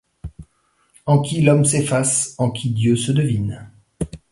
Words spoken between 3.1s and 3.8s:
devine